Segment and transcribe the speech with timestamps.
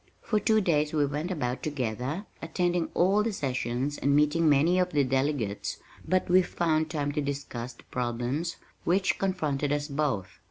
[0.23, 4.93] For two days we went about together, attending all the sessions and meeting many of
[4.93, 5.77] the delegates,
[6.07, 10.39] but we found time to discuss the problems which confronted us both.